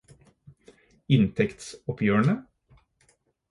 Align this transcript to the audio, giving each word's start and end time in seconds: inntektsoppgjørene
inntektsoppgjørene 1.17 2.35